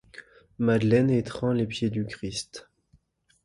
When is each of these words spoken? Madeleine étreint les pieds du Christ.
Madeleine 0.57 1.11
étreint 1.11 1.53
les 1.53 1.67
pieds 1.67 1.91
du 1.91 2.07
Christ. 2.07 2.71